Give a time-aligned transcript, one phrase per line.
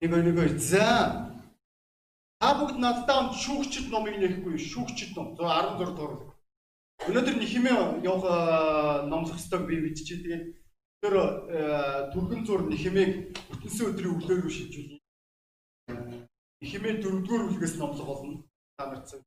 [0.00, 0.58] Нэг нэг хоёр.
[0.58, 0.86] За.
[2.38, 6.14] Та бүгд надтай хамт шүүгчд номыг нэхгүй шүүгчд ном 16 дугаар.
[7.10, 10.22] Өнөөдөр нэхэмээ явах ном зохистой би биччихээ.
[10.22, 10.44] Тэгээд
[11.02, 11.14] тэр
[12.14, 13.12] түргэн зур нэхэмээг
[13.50, 14.98] бүтэнсэн өдрийн өглөө рүү шилжүүлье.
[16.62, 18.38] Нэхэмээ дөрөвдүгээр үлгээс номлох болно.
[18.78, 19.22] Та нарт зөв.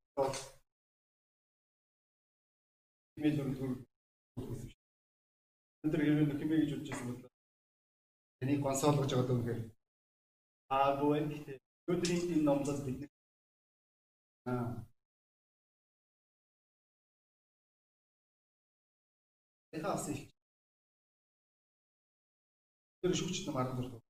[3.20, 3.76] Нэхэмээ дөрөвдүгээр
[4.40, 4.72] үлгээс.
[5.84, 7.32] Өнөөдөр хэрвээ нэхэмээ гэж үзчихсэн бол
[8.42, 9.60] Энийг консол гэж байгаа дөнгөр.
[10.76, 11.58] Аа буэн гэхдээ
[11.92, 13.00] өдрийн энэ номлол бид
[14.52, 14.66] аа
[19.78, 20.22] Эхаас их.
[23.02, 24.04] Тэр шүгч нам 16 дугаар.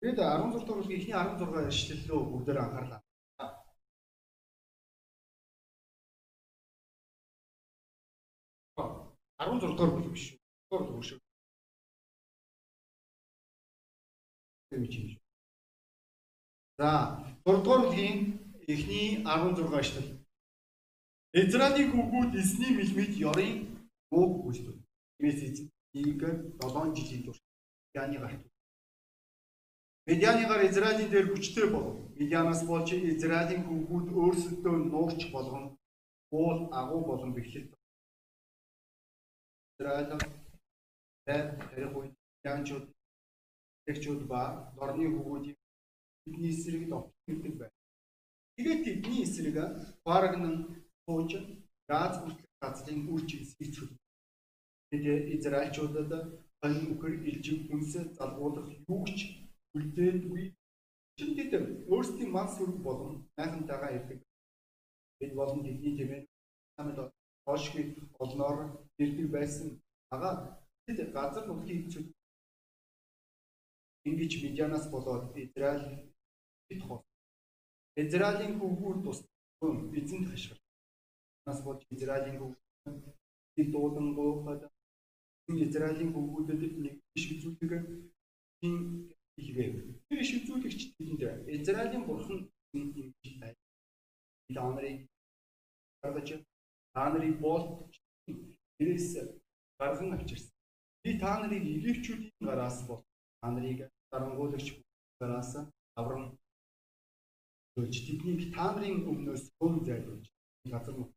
[0.00, 3.00] Тэгээд 16 дугаар ихний 16 ишлэлөө бүгдээр анхаарлаа.
[9.40, 10.24] 16 дугаар бүлэг биш.
[10.70, 11.20] 16 дугаар шиг.
[14.70, 15.22] Тэмч юм шүү.
[16.78, 16.90] За,
[17.44, 18.18] 3 дугаар бүлгийн
[18.72, 20.08] эхний 16 ишлэл.
[21.42, 23.54] Израилийн хүүгүүд эсний мэлмид ёрын
[24.10, 24.76] мууг хүлдэв.
[25.18, 26.20] Тиймээс эзнийг
[26.62, 27.38] 7 жилийн турш
[27.94, 28.42] Медианы гарт.
[30.06, 31.96] Медианыгаар Израилийн дээр хүчтэй болов.
[32.18, 35.64] Медианаас болж Израилийн хүүгүүд өөрсдөө нуурч болгон
[36.30, 37.68] уул агуу болон бэхлэл
[39.78, 40.08] Израиль
[41.26, 42.14] тарих үед
[42.44, 42.84] янчууд
[43.86, 44.40] тэгчүүд ба
[44.76, 45.58] дорны хүүгүүдийн
[46.24, 47.76] бидний эсрэг довтлогддог байна.
[48.56, 49.56] Тэгээд тэдний эсрэг
[50.06, 50.56] барагнан
[51.04, 51.30] сууж
[51.90, 53.98] Газ бүртлэх газрын үр жинс эцгэл.
[54.90, 56.10] Тэгээд Израильчуудад
[56.62, 59.18] хань үхэр илжиг хүнсээ залгуулах юу ч
[59.74, 60.44] үлдээдгүй.
[61.18, 61.52] Чинтэд
[61.92, 64.20] өөрсдийн мал сүрэг болон найхантайгаа ирдэг.
[65.22, 66.20] Энэ болон тэдний тэмээ
[66.76, 66.98] хамт
[67.46, 67.84] хошгүй
[68.22, 68.58] олноор
[69.02, 69.68] ирдэг байсан.
[70.14, 70.32] Агаа
[70.86, 71.90] тэд газар нутгийн
[74.08, 76.12] ингэж Медианаас болоод Израиль
[76.68, 77.02] бит хос.
[77.96, 79.18] Израилийн хүүгүүр тус
[79.98, 80.58] эзэнт хашгир.
[81.46, 83.14] Нас болж Израилийн хүүгүүр
[83.56, 84.62] бид дуудан гоохад
[85.48, 87.72] Израилийн хүүгүүдэд нэг шиг зүйлийг
[88.62, 88.74] хин
[89.36, 89.68] хийгээ.
[90.08, 91.20] Тэр шиг зүйлэгч тэнд
[91.58, 92.86] Израилийн бурхан юм
[93.40, 93.56] байна.
[94.48, 94.98] Бид анарыг
[96.02, 96.28] гаргаж
[96.94, 97.90] та нарыг боолт
[98.78, 99.08] тэрээс
[99.78, 100.54] гарган авчирсан.
[101.02, 103.02] Би та нарыг илэрчүүдийн гараас бол
[103.40, 103.78] та нарыг
[104.10, 104.68] дарангуулагч
[105.20, 105.50] гараас
[106.00, 106.24] аврам
[107.78, 110.26] өгч тэднийг та нарын өмнөөс хөв зайлуулж
[110.72, 111.12] газар нь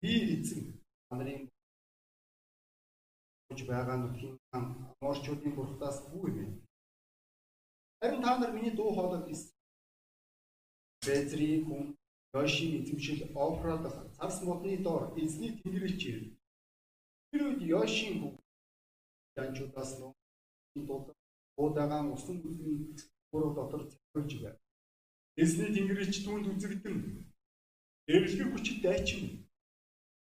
[0.00, 0.62] би эзэн
[1.08, 1.42] та нарын
[3.48, 6.50] гэж байгаа нутгийн аморчуудын бурхтаас бүү юм.
[8.00, 9.26] Харин та нар миний дуу хоолойг
[11.06, 11.96] Бэзри хүн
[12.34, 13.84] Йошийн эзэмшил Офрад
[14.16, 16.26] царс модны доор эзний тэнгэрч ирв.
[17.30, 18.34] Тэр үед Йошийн бүх
[19.36, 20.12] янчудаас нөө
[20.88, 21.06] дууд
[21.60, 22.96] уудагаан усан бүлгийн
[23.30, 23.82] буруу дотор
[24.12, 24.56] цохиж байв.
[25.42, 26.96] Эзний тэнгэрч түүнд үзэгдэн
[28.14, 29.22] эвлэг хүчит дайчин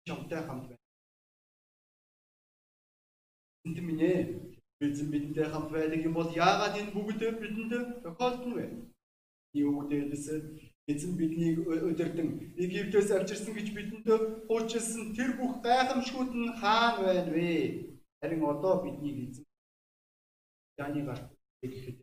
[0.07, 0.85] чамтай хамт байна.
[3.65, 4.05] Энд минь
[4.85, 8.65] эзэн бидэнтэй хамт байдаг юм бол яагаад энэ бүгд бидэнд тохиолдно вэ?
[9.53, 10.27] Юу гэдээс
[10.89, 14.07] Эзэн биднийг өдөрдөн Египтээс авчирсан гэж бидэнд
[14.49, 17.90] хуучилсан тэр бүх гайхамшгууд нь хаана байна вэ?
[18.21, 19.45] Харин одоо биднийг эзэн
[20.77, 21.25] Яны гарт
[21.61, 21.97] гэхэд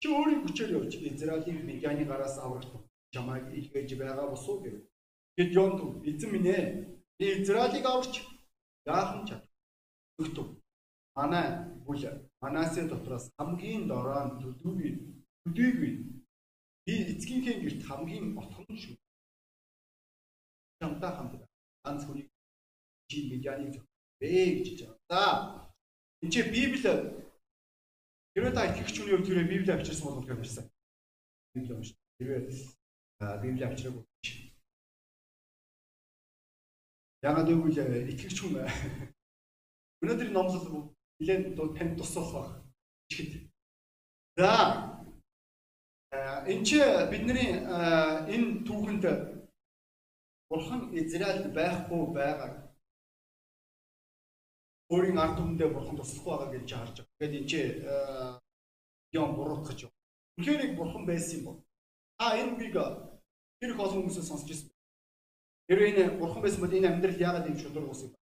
[0.00, 2.82] чи өөрийн хүчээр явж Израилийн Медианы гараас аврагдав.
[3.12, 4.76] Чамайг илгээж байгаа босуу гэв.
[5.36, 5.78] Гэт ёнд
[6.10, 6.64] эзэн минь ээ.
[7.18, 8.14] Би Израилийг аварч
[8.86, 9.42] яахан чад.
[10.20, 10.46] Өгтөв.
[11.16, 11.46] Манай
[11.86, 12.02] бүл
[12.42, 14.90] Манасе дотроос хамгийн дороо нь төдөөгүй
[15.42, 15.92] төдөөгүй
[16.86, 18.96] Би эцгийнхээ гэрт хамгийн отхон шүү.
[20.78, 21.34] Чамтай хамт
[21.84, 22.26] ганц хүний
[23.08, 23.74] чи медианыг
[24.24, 24.98] зохиолээ гэж байгаа.
[25.10, 25.20] За
[26.22, 26.80] энэ чи Библи
[28.34, 30.66] хэрвээ та итгэгч хүний хувьд хэрвээ Библи авчирсан бол үнэхээр баярсан.
[31.54, 31.88] Библи унш.
[32.18, 32.40] Хэрвээ
[33.42, 34.04] Библи авчираагүй.
[37.22, 38.54] Ягаад гэвэл э, итгэгч хүн
[40.02, 42.48] өнөөдөр номлол нэлээд танд тусах баг.
[44.36, 44.50] За
[46.48, 46.80] энэ чи
[47.12, 47.60] бидний
[48.32, 49.04] энэ түүхэнд
[50.50, 52.63] Бурхан Израильд байхгүй байгааг
[54.92, 57.12] өөрийн ард түмэндээ Бурхан туслах байгаа гэж харж байгаа.
[57.16, 57.60] Тэгэхээр энэ чи
[59.16, 59.96] юм буруутгаж байна.
[60.36, 61.58] Үнэхээр нэг Бурхан байсан юм бол
[62.18, 62.76] а энэ үгийг
[63.60, 64.70] тэр их олон хүмүүсээс сонсч ирсэн.
[65.68, 68.18] Тэр энэ Бурхан байсан бол энэ амьдрал яагаад ийм шудраг ус юм бэ?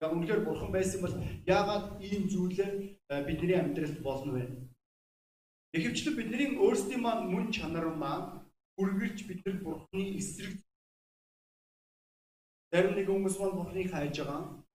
[0.00, 1.14] Яг үнэхээр Бурхан байсан бол
[1.44, 2.70] яагаад ийм зүйлээ
[3.28, 4.44] бидний амьдралд болно вэ?
[5.76, 8.48] Ихэвчлэн бидний өөрсдийн маань мөн чанар маань
[8.80, 10.56] үргэлж бидний бурхны эсрэг
[12.72, 14.65] зарим нэг хүмүүс маань бурхныг хайж байгаа.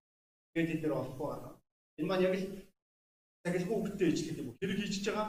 [0.53, 1.49] Тэгээд тэд нэр олохгүй байна.
[1.97, 2.45] Энэ маань яг л
[3.43, 4.57] сахилгүй хөвгтэй ижлэх юм.
[4.59, 5.27] Хэрэг хийж байгаа.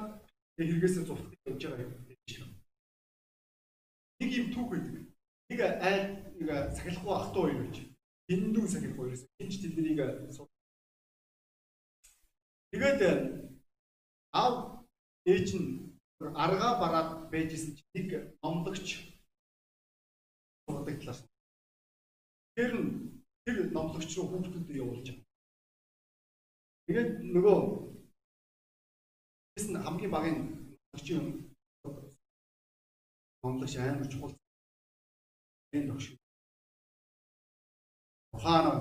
[0.57, 2.51] Тэгээд хэрэгээсээ зурхдаг явж байгаа юм.
[4.21, 4.95] Нэг юм түүх байдаг.
[5.49, 6.05] Нэг айл
[6.39, 7.77] нэг сахилахгүй ах トゥ хоёр байж.
[8.29, 9.99] Дэндүү сахилахгүй хоёроос хинч тэднийг
[12.73, 13.01] Тэгээд
[14.33, 14.87] аав
[15.29, 15.69] ээж нь
[16.23, 18.09] аргаа бараад байжсэн чинь нэг
[18.43, 18.89] номлогч
[20.65, 21.21] сургадаг талаас.
[22.57, 25.27] Тэр нь тэр номлогч руу хүүхдүүдэд явуулж байгаа.
[26.87, 27.59] Тэгээд нөгөө
[29.55, 31.27] тэс нь хамгийн багын номлогчийн
[33.43, 34.35] номлогч амар чухал
[35.75, 36.07] энэ догш.
[38.35, 38.77] Ухаанаа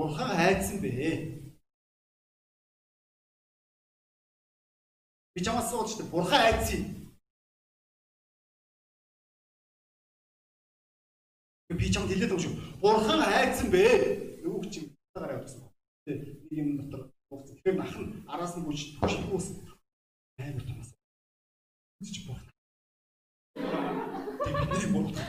[0.00, 0.90] Бурхан айдсан бэ.
[5.34, 6.99] Би чамаас сууж штэ бурхан айдсан.
[11.70, 12.54] Би чамд хэлээд байгаа шүү.
[12.82, 13.84] Бурхан айдсан бэ.
[14.42, 15.62] Юу гэж юм гараа явуулсан.
[16.06, 16.18] Нэг
[16.50, 17.54] юм дотор хугацаа.
[17.54, 19.46] Тэгэхээр нах нь араас нь бүж төгшөлгөөс
[20.42, 20.90] амар томас.
[22.02, 22.50] Үсч бурхан.
[23.54, 25.26] Би бидний бурхан.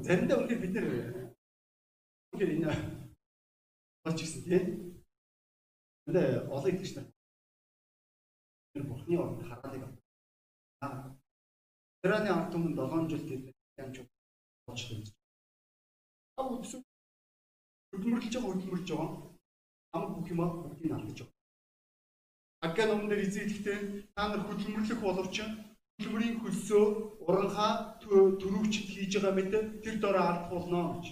[0.00, 0.86] Заримдаа үнэхээр бид нэр
[2.32, 2.72] үнэхээр энэ
[4.02, 4.64] болж гисэн тийм.
[6.04, 7.06] 근데 олон итгэж нар
[8.72, 10.01] тэр бурхны орнд хараалыг аа.
[10.82, 13.42] Тэраны ард түмэн 7 жил тийм
[13.78, 13.96] ямч
[14.66, 15.10] болж байна.
[16.38, 16.82] Аа үгүй
[17.92, 19.10] хөдөлмөрлөж байгаа хөдөлмөрлөж байгаа.
[19.94, 21.40] Ам бүх юм бүгдийг алдаж байгаа.
[22.66, 23.78] Агга номнэр эзэдэгтэй
[24.16, 26.84] та нар хөдөлмөрлөх боловч хөдөлмөрийн хөлсөө
[27.26, 29.50] уранхаа төрөвчд хийж байгаа мэт
[29.84, 31.06] тэр дороо алдах болно гэж.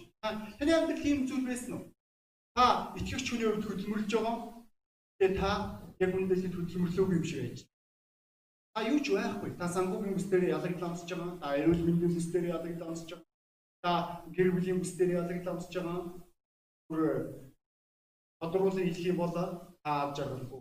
[0.58, 1.84] Таны амьдрал ийм зүйл байсан уу?
[2.56, 2.64] Та
[2.99, 4.37] итгэгч хүний хувьд хөдөлмөрлөж байгаа.
[5.19, 5.50] Тэгээ та
[6.02, 7.69] яг үнэндээ хөдөлмөрлөөгүй юм шиг байж.
[8.80, 9.50] Та юу ч байхгүй.
[9.60, 11.36] Та санхүүгийн бүс дээр ялагдлаа амсаж байгаа.
[11.36, 13.28] Та эрүүл мэндийн бүс дээр ялагдлаа амсаж байгаа.
[13.84, 13.92] Та
[14.32, 16.00] гэр бүлийн бүс дээр ялагдлаа амсаж байгаа.
[16.88, 17.00] Бүр
[18.40, 19.44] тодруулан хэлэх юм бол та
[19.84, 20.60] авч жаргалгүй.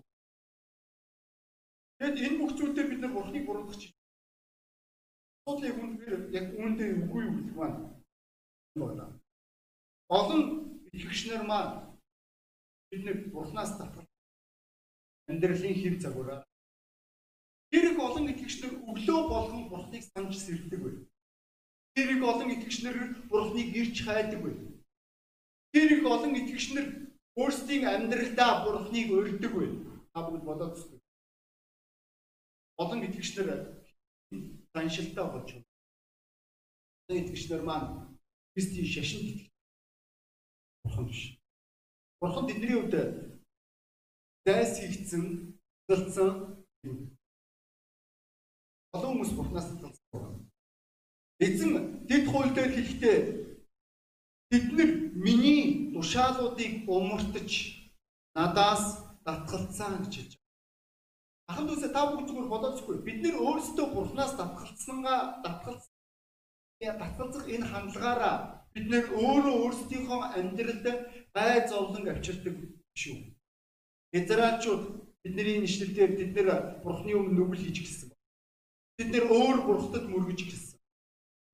[2.00, 3.80] Тэгэд энэ бүх зүйлээр бид нар бурхныг буруутгах
[5.40, 7.80] Асуудлыг үнээр яг үүндээ үгүй юу гэдэг маань
[8.76, 9.06] байна.
[10.12, 10.42] Олон
[10.92, 11.96] итгэгчнэр маань
[12.92, 14.08] бидний бурхнаас татгал
[15.32, 16.49] амьдралын хэв загвараа
[17.70, 20.96] Тэр их олон итгэгчнэр өглөө болгон бурхныг санаж сэрдэг бай.
[21.94, 22.98] Тэр их олон итгэгчнэр
[23.30, 24.56] бурхныг ирж хайдаг бай.
[25.74, 26.88] Тэр их олон итгэгчнэр
[27.38, 29.70] өөрсдийн амьдралдаа бурхныг урьдаг бай.
[30.14, 31.00] Та бүгд бодоод үзтээ.
[32.82, 33.50] Олон итгэгчнэр
[34.74, 35.66] заншилтаа болж байна.
[37.22, 38.18] Итгэгчнэр маань
[38.54, 39.50] Христийн шашинд итгэж
[40.84, 41.38] бурхан биш.
[42.20, 42.96] Бурхан бидний хувьд
[44.46, 45.54] зайс хийгдсэн,
[45.88, 46.30] зэлцэн
[48.96, 50.50] олон хүмүүс бурхнаас татгалзсан.
[51.46, 51.72] Эзэн
[52.10, 53.18] дэд хууль дээр хэлэхдээ
[54.50, 54.92] бид нар
[55.26, 57.52] миний тушаалуудыг умартаж
[58.36, 58.84] надаас
[59.26, 60.34] татгалцсан гэж хэлж
[61.50, 62.96] Ахын дүүсээ та бүгд зүгээр бодоцгүй.
[63.02, 65.90] Бид нэр өөрсдөө бурхнаас татгалцсангаа татгалц
[66.80, 68.36] татгалзах энэ хандлагаараа
[68.74, 70.86] бид нэр өөрөө өөрсдийнхөө амьдралд
[71.34, 72.56] гай зовлон авчирдаг
[73.02, 73.18] шүү.
[74.14, 74.84] Израильчууд
[75.26, 76.48] бидний нэшлэлээр бид нэр
[76.86, 78.09] бурхны өмнө нүгэл хийж гисэн.
[79.00, 80.76] Бид нэр өөр бурхтад мөргөж гисэн.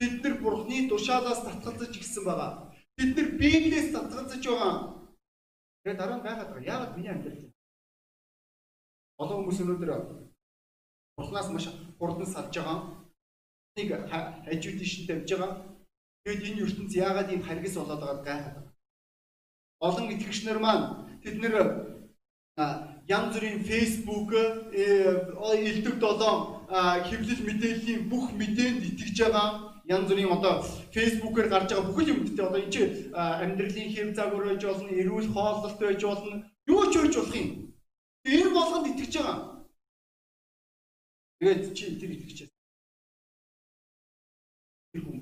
[0.01, 2.73] Бид нэр бурхны тушаалаас татгалзаж гисэн байгаа.
[2.97, 4.73] Бид нэр Библиэс татгалзаж байгаа.
[5.85, 6.69] Тэгээ дараа нь байгаад байгаа.
[6.73, 7.53] Яагаад миний амьдрал
[9.21, 9.91] Олон хүмүүс өнөөдөр
[11.15, 11.69] Бурханаас маш
[12.01, 13.05] хурдан салж байгаа.
[13.77, 15.61] Нэг хажууд тийш тавьж байгаа.
[16.25, 18.73] Тэгэд энэ ертөнц яагаад ийм харгас болоод байгааг гайхаад байна.
[19.85, 20.85] Олон итгэгчнэр маань
[21.21, 21.55] тэд нэр
[23.05, 24.33] янз бүрийн фейсбુક
[24.73, 32.11] элдв долоон хэвлэл мэдээллийн бүх мэдээнд итгэж байгаа янз бүрийн одоо фейсбુકээр гарч байгаа бүхэл
[32.13, 32.81] юмдтэй одоо энэ чи
[33.13, 37.49] амьдралын хэв загвар байж болно, эрүүл хооллолт байж болно, юу ч байж болох юм.
[38.25, 39.37] Энэ болгонд итгэж байгаа.
[41.39, 42.37] Тэгээд чи тэр итгэж
[44.91, 45.19] тэр хүн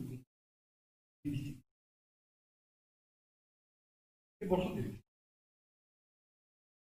[4.40, 4.96] би болгонд ирэх.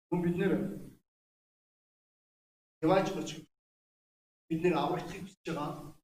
[0.09, 0.53] Хүн бид нэр
[2.85, 3.46] яваач гэж
[4.49, 5.95] бид нэр аврагдахыг хүсэж байгаа.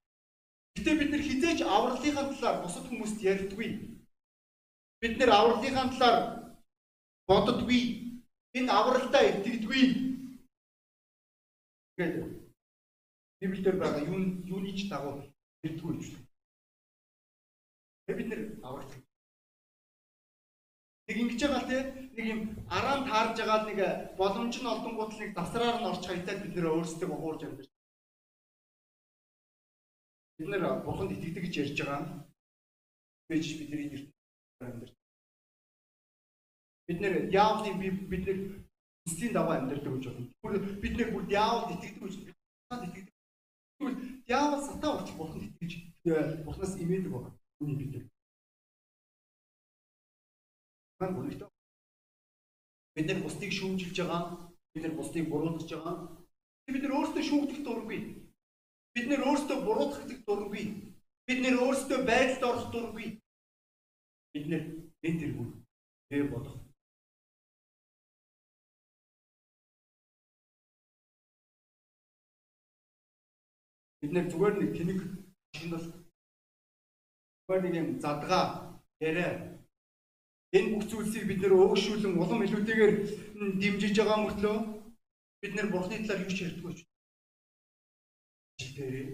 [0.76, 3.70] Гэтэ бид нэр хизээч авралынхаа талаар бусад хүмүүст ярьдаггүй.
[5.00, 6.18] Бид нэр авралынхаа талаар
[7.28, 7.82] боддоггүй
[8.58, 9.82] энэ авралдаа итгэдэггүй.
[11.96, 12.14] Тэгээд
[13.40, 14.18] Библиэлд байгаа юу
[14.54, 15.14] юуны ч дагуу
[15.64, 16.08] ирдэггүй гэж.
[18.06, 18.92] Тэгээд бид нэр аврал.
[21.06, 21.78] Нэг ингэж байгаа те
[22.16, 22.40] нэг юм
[22.76, 23.78] араан таарж байгаа нэг
[24.20, 27.71] боломж нь олдонгууд нэг засраар нь орч хайтаад бид нэр өөрсдөө уурж амьд.
[30.42, 32.26] Бид нэр бурханд итгэдэг гэж ярьж байгаа.
[33.30, 34.02] Тэгэж бидний нэр
[34.58, 34.94] амьдарч.
[36.86, 37.70] Бид нэр яавны
[38.10, 38.38] бид нэр
[39.06, 40.26] үсгийн дагуу амьдардаг гэж байна.
[40.42, 43.14] Тэгвэл бид нэр бүр яавд итгэдэг гэж бурханд итгэдэг.
[43.78, 45.72] Тэгвэл яавал сатаа урч бурханд итгэж
[46.42, 47.30] бурханаас имээдэг байна.
[47.62, 48.04] Үний бид нэр.
[50.98, 51.50] Ман гонхтой.
[52.98, 54.50] Бид нэр бусдыг шүүмжилж байгаа.
[54.74, 56.18] Бид нэр бусдыг буруутгаж байгаа.
[56.66, 58.21] Бид нэр өөрсдөө шүүгдэх дургүй.
[58.94, 60.64] Бид нэр өөрсдөө буруутгах дургүй.
[61.26, 63.08] Бид нэр өөрсдөө байдалд орох дургүй.
[64.32, 64.62] Бид нэр
[65.06, 65.48] энэ тэргүүр
[66.08, 66.56] бэ бодох.
[74.00, 75.00] Бид нэр зүгээр нэг тэнэг
[75.56, 75.86] шинэл
[77.46, 78.44] зүгээр нэг юм задгаа
[79.00, 79.56] яриа
[80.52, 82.92] энэ бүх зүйлсийг бид нэр өөгшүүлэн улам илүүтэйгээр
[83.60, 84.56] дэмжиж байгаа мөртлөө
[85.40, 86.91] бид нэр бурхны талаар юу ч ярьдаггүй ч.
[88.76, 89.06] Тэрээ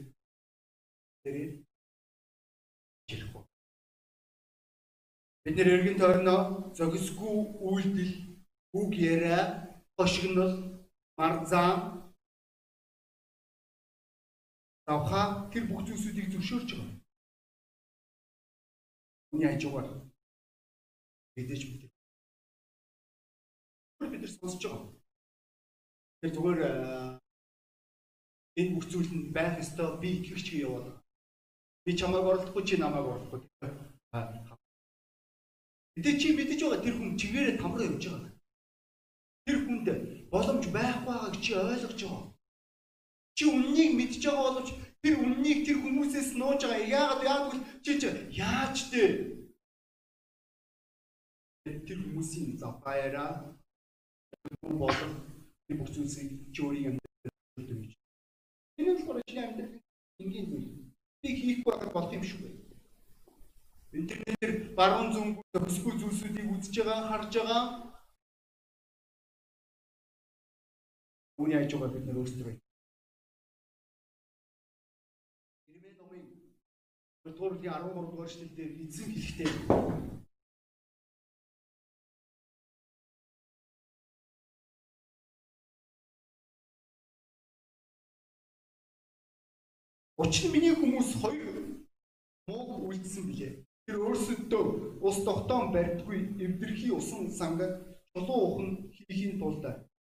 [1.23, 1.49] тэрээ
[3.09, 3.43] жирэхгүй.
[5.45, 6.41] Бид нэр эргэн тойрноо
[6.77, 7.37] зохисгүй
[7.69, 8.15] үйлдэл,
[8.81, 9.43] үг яриа,
[9.97, 10.55] хошигнол,
[11.19, 11.79] марзаан
[14.87, 16.97] давха тэр бүх зүйлсүүдийг зөвшөөрч байгаа.
[19.33, 19.89] Үний хажуугаар
[21.37, 21.91] мэдээж мэдээ.
[24.01, 24.93] Бид нар сонсож байгаа.
[26.21, 26.61] Тэр зүгээр
[28.59, 30.87] энэ бүх зүйл нь байх ёстой би итгэгч гэж яваад.
[31.85, 33.41] Би чамайг орлохгүй чи намайг орлохгүй.
[35.95, 38.33] Гэтэ чи мэдэж байгаа тэр хүн чигээрээ тамраа явж байгаа.
[39.47, 39.87] Тэр хүнд
[40.33, 42.27] боломж байхгүй байгааг чи ойлгож байгаа.
[43.37, 44.69] Чи үннийг мэдж байгаа боловч
[45.03, 46.91] тэр үннийг тэр хүмүүсээс нууж байгаа.
[46.99, 49.11] Яагаад яагаад чи чи яаж дээ?
[51.87, 53.33] Тэр хүмүүсийн завхаараа
[54.63, 55.13] болон
[55.79, 57.98] бүх зүйлсийг чи өөрийн амьдралд хийж.
[58.79, 59.75] Энэ нь болохоор чиний амьдрал
[60.23, 60.69] энгийн зүйл.
[61.23, 62.51] Би хийх байх болох юм шүү.
[63.99, 67.63] Интернетээр баруун зүүн төсгүй зүйлсүүдийг үзэж байгаа, харж байгаа.
[71.39, 72.55] Үүний ажиугаа бид нэр өөрсдөө
[75.75, 76.25] Ирмэ номын
[77.25, 79.49] 4 дугаар 13 дугаар эшлэлдэр эзэн хэлэхдээ
[90.19, 91.79] Учир нь миний хүмүүс хоёр
[92.51, 93.53] мууг үйлдсэн билээ.
[93.87, 94.65] Тэр өөрсөдөө
[94.99, 97.73] ус тогтоон барьдгүй эвдэрхий усан сангад
[98.11, 99.63] чулуу ухан хийхийн тулд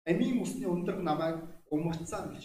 [0.08, 1.36] амийн усны ундраг намайг
[1.68, 2.44] умарцсан гэж.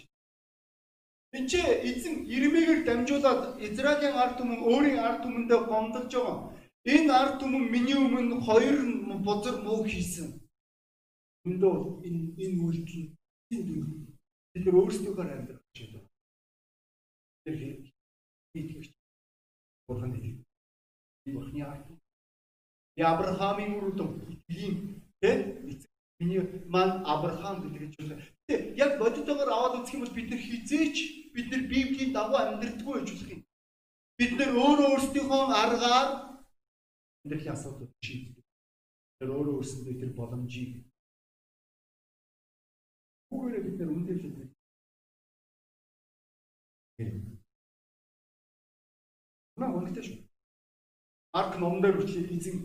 [1.50, 6.38] Чи эзэн Ирмэгээр дамжуулаад Израилийн ард түмэн өөрийн ард түмэндээ гомдолж байгаа.
[6.84, 8.76] Энэ ард түмэн миний өмнө хоёр
[9.26, 10.28] бузар муу хийсэн.
[11.48, 13.08] Эндөө энэ энэ үйлдэл
[13.50, 13.88] дүр
[14.52, 16.03] бид нар өөрсдийнхөө амьдрах гэж байна
[17.46, 18.94] итгэж
[19.88, 20.46] бурханд итгэв.
[21.26, 21.88] Бурхны ард.
[22.98, 25.38] Авраамийн үрдэн итгэлийн тэр
[26.20, 28.20] миний ман Авраам гэдэг ч юм.
[28.48, 30.98] Тэ яг бодитогоор аваад үзэх юм бол бид нар хизээч
[31.34, 33.42] бид нар Библийн дагуу амьдрдаггүй гэж үзэх юм.
[34.20, 36.10] Бид нар өөрөө өөрсдийнхөө аргаар
[37.24, 38.44] амьдралын асуудал шийддэг.
[39.20, 40.72] Тэр өөрөө өөрсөндөө тэр боломжийг
[43.34, 44.24] Бүгээрээ бид нар үндэлж
[49.58, 50.18] Наа үнэтэй шүү.
[51.34, 52.58] Марк хүртэл эзэн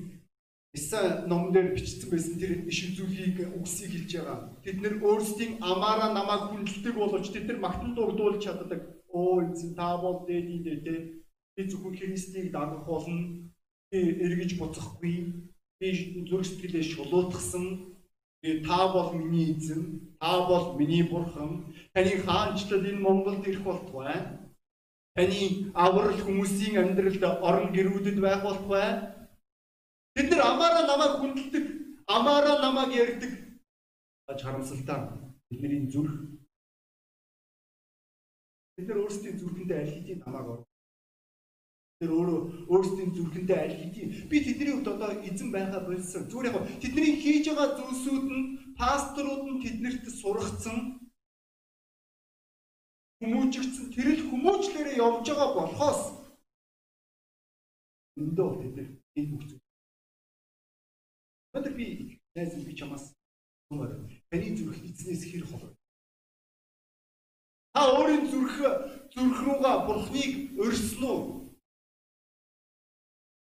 [0.76, 4.38] Иса номон дээр бичсэн байсан тэр иш зүйлийг үгсийг хэлж байгаа.
[4.64, 8.80] Тэд нэр өөрсдийн амаараа намайг хүндэлдэг боловч тэд нар магтан дугдуулж чаддаг.
[9.08, 10.94] Оо эзэн та бол дээдийн дээр те.
[11.56, 13.48] Би зөвхөн Христийг дагах болно.
[13.90, 15.16] Би эргэж буцахгүй.
[15.80, 15.86] Би
[16.28, 17.64] зүрх сэтгэлээ шулуутгсан.
[18.42, 19.82] Би та бол миний эзэн.
[20.20, 21.72] Та бол миний бурхан.
[21.96, 24.47] Таны хаанчлал энэ Монголд ирэх болтугай
[25.18, 29.18] таны аврал хүмүүсийн амьдралд орон гэрүүдэд байх болтугай.
[30.14, 31.64] Бид нар амаараа намайг хүндэлдэг,
[32.06, 33.32] амаараа намайг ярьдаг.
[34.30, 35.00] Аж харамсалтай
[35.50, 36.14] бидний зүрх
[38.76, 40.60] бид нар өөрсдийн зүрхэндээ аль хэдийн намайг ор.
[41.98, 46.30] Тэр өөрөө өөрсдийн зүрхэндээ аль хэдийн би тэдний хувьд одоо эзэн байхаа болсон.
[46.30, 48.44] Зүгээр яг тэдний хийж байгаа зүйлсүүд нь
[48.78, 51.07] пасторууд нь тэднэрт сургацсан
[53.18, 56.00] хүмүүжигдсэн тэр л хүмүүжлээрээ явж байгаа болохоос
[58.18, 58.76] өндөө тэд
[59.18, 59.42] энэ бүх.
[61.50, 61.86] Өнөөдөр би
[62.34, 63.04] найз би чамаас
[63.70, 63.90] юмар
[64.30, 65.74] таны зүрх эзнээс хэр хол.
[67.74, 68.56] Та өөрийн зүрх
[69.14, 70.32] зүрх рүүгээ бурхныг
[70.62, 71.20] өрсөн үү?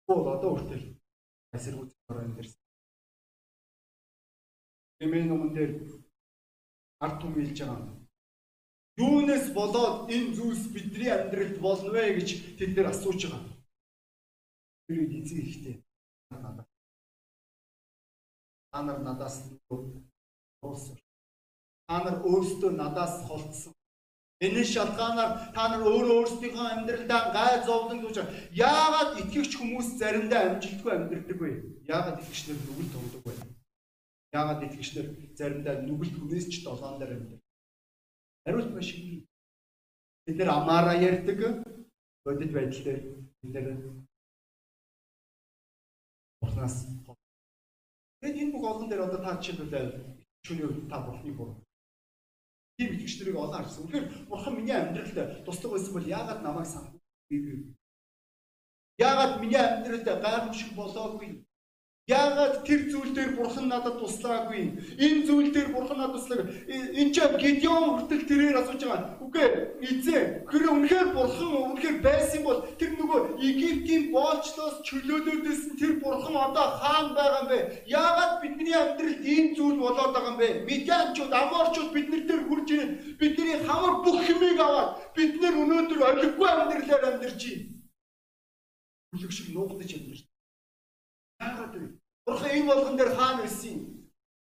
[0.07, 0.85] Бол одоо үртэл
[1.55, 2.61] эсэргүүц орон дээрсэн.
[5.03, 5.71] Эмээ номон дээр
[7.03, 8.08] ард түмэлж байгаа
[8.99, 12.29] Юунаас болоод энэ зүйлс бидний амьдралд болно вэ гэж
[12.59, 13.55] тэд нэр асууж байгаа.
[14.87, 15.75] Тэр эзэн ихтэй.
[18.71, 19.35] Та нар надаас
[20.61, 20.97] уусан.
[21.87, 23.73] Та нар өөрсдөө надаас холдсон.
[24.45, 28.17] Энэ шалтгаанаар та нар өөрөө өөрсдийнхөө амьдралдаа гай зовлон гэж
[28.55, 31.49] яагаад итгэгч хүмүүс заримдаа амжилтгүй амьдрдаг вэ?
[31.91, 33.33] Яагаад итгэгч нар нүгэл тундаг вэ?
[34.39, 35.07] Яагаад итгэгч нар
[35.39, 37.48] заримдаа нүгэл хүнээс ч долоон дээр амьдрдаг?
[38.49, 39.27] Хариулт маш их.
[40.25, 41.39] Бид нэр амаараа ярьдаг
[42.25, 42.99] бодит байдал дээр
[43.41, 43.67] бид нэр
[46.41, 46.87] Бурханаас
[48.21, 51.61] Тэгээд энэ бүх олон дээр одоо та жишээлбэл чүний үед та Бурханы буруу
[52.77, 53.85] тийм итгэгчдэрийг олон харсан.
[53.85, 57.75] Тэгэхээр бурхан миний амьдралд тусдаг байсан бол яагаад намайг санахгүй?
[58.97, 61.45] Яагаад миний амьдралд гайхамшиг болоогүй?
[62.09, 64.81] Яагаад тэр зүйл дээр бурхан надад туслаагүй?
[64.97, 66.65] Энэ зүйл дээр бурхан надад туслаагүй.
[66.97, 69.21] Энд ч Гедеон хүртэл тэрээр асууж байгаа.
[69.21, 69.45] Үгүй
[69.85, 70.41] эзэн.
[70.49, 77.13] Тэр үнэхээр бурхан үнэхээр байсан бол тэр нөгөө Египтийн боолчлоос чөлөөлөөдөөс тэр бурхан одоо хаан
[77.13, 77.59] байгаа юм бэ?
[77.85, 80.49] Яагаад бидний амьдралд ийм зүйл болоод байгаа юм бэ?
[80.65, 86.49] Медианчууд, аморчууд биднэр дээр хурж ирээд бидний хамар бүх хэмийг аваад бид нар өнөөдөр олиггүй
[86.49, 87.69] амьдралаар амьдарч байна.
[89.13, 90.25] Хүлэг шиг нуугдаж амьдарч.
[91.37, 91.98] Яагаад вэ?
[92.29, 93.81] Бурхан энэ болгон дээр хаана байсан юм?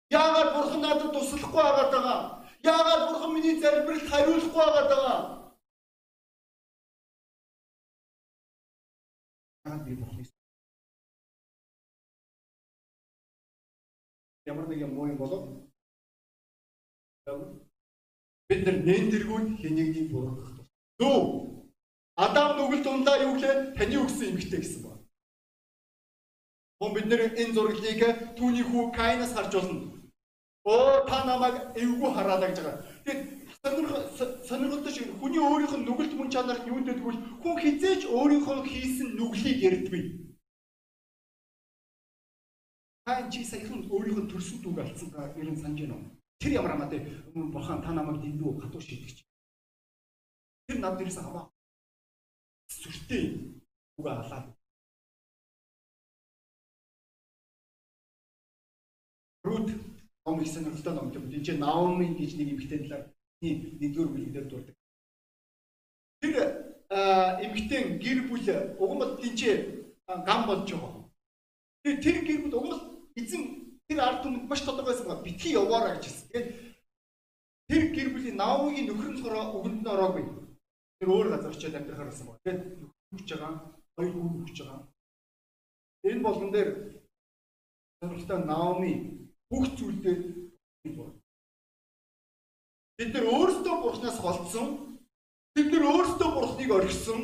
[0.10, 2.20] Яагаад бурхан надад туслахгүй байгаад байгаа?
[2.64, 5.20] Яагаад бурхан миний залбиралд хариулахгүй байгаад байгаа?
[9.66, 10.27] Яагаад би бурханыг
[14.46, 15.44] ямар нэг юм юм болов?
[18.48, 20.68] Бид нар нэн тэргүүнд хэнийгний бургах.
[21.00, 21.20] Зүү.
[22.16, 23.75] Адам нүгэл дундаа юу гэлээ?
[23.77, 24.93] Таны өгсөн эмгтэй гэсэн ба.
[26.83, 28.01] Хүн бид нэр энэ зураглыг
[28.35, 30.03] түүний хүү Каинаас харж болно.
[30.67, 32.83] Оо та намайг эвгүй хараалаа гэж байгаа.
[33.07, 33.22] Тэгээд
[34.43, 39.15] сонирхолтой шиг хүний өөрийнх нь нүгэлт мөн чанар нь юунд гэдгүүл хүн хизээч өөрийнхөө хийсэн
[39.15, 40.03] нүглийг ярьдгүй.
[43.07, 46.11] Хаан чи саяхан өөрийнхөө төрсөн дүүг алдсан та ерэн санаж байна уу?
[46.43, 47.00] Тэр ямар амаа те
[47.31, 49.24] бурхан та намайг дэндүү хатуу шийдэгч.
[50.67, 51.48] Тэр над дээрээс аваа.
[52.67, 53.24] Сүртэй
[53.96, 54.51] үг алаад
[59.44, 59.72] Рут
[60.25, 61.32] ном их сонирхолтой ном юм.
[61.32, 64.75] Энд чинь Наоми гэж нэг эмэгтэй талаар нэгдүгээр бүлэгдэр дурдаг.
[66.22, 66.36] Тэр
[67.44, 68.48] эмэгтэй гэр бүл
[68.79, 69.42] угмал тийч
[70.08, 71.03] гам болж байгаа.
[71.84, 72.82] Тэр тэр гэр бүл угмал
[73.16, 73.44] эзэн
[73.88, 75.24] тэр ард түмэнд маш тодорхойсэн байгаа.
[75.27, 76.27] Битгий яваараа гэж хэлсэн.
[76.32, 76.50] Тэгээд
[77.68, 80.25] тэр гэр бүлийн Наомигийн нөхөр нь өгөнд нь ороогүй.
[81.00, 82.44] Тэр өөр газар очиод амьдрахаар болсон байна.
[82.48, 82.62] Тэгээд
[83.12, 83.53] нөхөж байгаа,
[84.00, 84.82] хоёр хүн өгч байгаа.
[86.03, 86.70] Энэ болгон дээр
[88.00, 88.94] сонирхолтой Наоми
[89.53, 90.18] бүх зүйлдээ
[92.98, 94.68] бид нар өөрсдөө бурхнаас голдсон
[95.55, 97.22] бид нар өөрсдөө бурхныг орхисон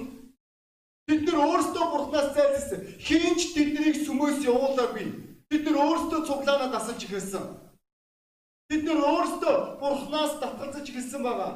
[1.10, 5.08] бид нар өөрсдөө бурхнаас зайлссан хинч тэднийг сүмөөс явуулаагүй
[5.50, 7.46] бид нар өөрсдөө цуглаанаа дасалж ихэлсэн.
[8.70, 11.54] Бид нар өөрсдөө бурхнаас татгалзаж ихэлсэн байгаа.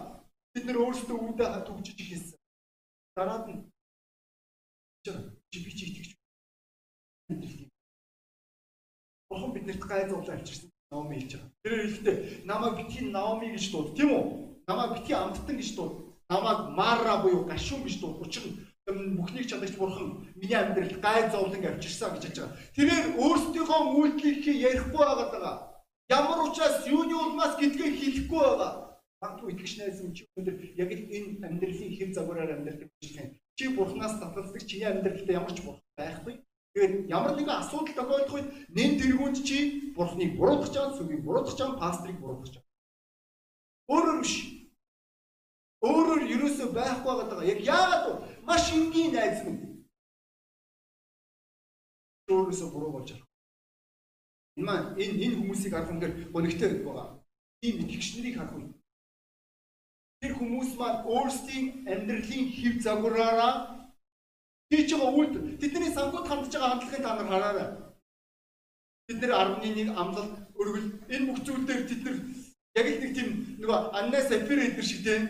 [0.53, 2.39] Бид нар өөрсдөө үүдээ түгжиж ихэлсэн.
[3.15, 3.61] Дараад нь.
[5.05, 6.09] Чи би чи итгэж
[9.33, 10.69] Бурхан биднэрт гай зовлон авчирсан.
[10.91, 11.49] Наоми хэлж байгаа.
[11.65, 14.23] Тэр хэлэхдээ намайг битгий Наоми гэж дууд, тийм үү?
[14.69, 15.93] Намайг битгий амттан гэж дууд.
[16.29, 18.21] Намайг Мара буюу гашуун гэж дууд.
[18.21, 22.57] Учир нь бүхнийг чадагч бурхан миний амьдралд гай зовлон авчирсан гэж хэлж байгаа.
[22.77, 25.73] Тэрээр өөрсдийнхөө үйлдэлийг ярихгүй байгаа.
[26.09, 28.71] Ямар учраас юуны улмаас гэдгийг хэлэхгүй байгаа.
[29.23, 33.31] Магадгүй итгэж найзан чи өндөр яг л энэ амьдралын хэв загвараар амьдрэх юм.
[33.57, 36.35] Чи бурхнаас татгалздаг чиний амьдралд ямар ч бурхан байхгүй.
[36.73, 41.77] Тэгэхээр ямар нэгэн асуудал тохиолдох үед нэн тэргүүнд чи бурхныг буруутгах чам, сүгийг буруутгах чам,
[41.77, 42.63] пастрыг буруутгах чам.
[43.93, 44.33] Өөрөөр биш.
[45.85, 47.45] Өөрөөр ерөөсөө байхгүй байгаа.
[47.45, 48.13] Яг яагаад вэ?
[48.47, 49.85] Маш энгийн найз минь.
[52.33, 53.29] Өөрөөсөө буруу болж байгаа.
[54.57, 57.21] Энэ маань энэ энэ хүмүүсийг харах үнээр гонигтэй байгаа.
[57.61, 58.73] Тийм итгэгчнэрийг харах үе.
[60.21, 63.53] Тэр хүмүүс маань өөрсдийн амьдралын хэв загвараараа
[64.73, 67.69] хийж байгаа үйлдэл тэдний сангууд хандж байгаа хандлагыг та нар хараарай.
[69.07, 72.17] Бид нэр 11 амлалт өргөл энэ бүх зүйлээр тэд нар
[72.79, 73.29] яг л нэг тийм
[73.61, 75.23] нөгөө аннаас сапир эдэр шиг тийм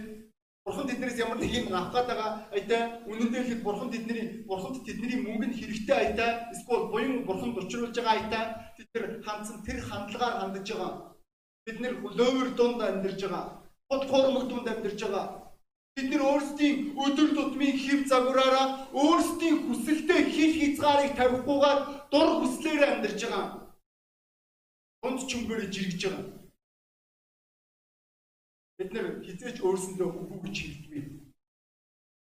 [0.64, 2.78] Бурхан тэднээс ямар нэг юм авах гээд байгаа айта
[3.12, 8.40] үнэндээ хэлэхэд бурхан тэдний бурханд тэдний мөнгөнд хэрэгтэй айта эсвэл буян бурханд учруулж байгаа айта
[8.80, 10.92] тэд нар хандсан тэр хандлагаар хандж байгаа.
[11.68, 13.46] Бид нэр ловер дунд амьдарч байгаа.
[13.92, 15.43] Хот хуурмаг дунд амьдарч байгаа
[15.96, 18.68] Бид нар өөрсдийн өдөр тутмын хэв загвараараа
[19.02, 21.80] өөрсдийн хүсэлтэд хил хязгаарыг тавихгүйгээр
[22.12, 23.46] дур хүслээр амьдарч байгаа.
[25.02, 26.26] Дунд чөнгөөр жиргэж байгаа.
[28.78, 31.04] Бид нэр хизээч өөрсөндөө үгүй гэж хэлдэггүй.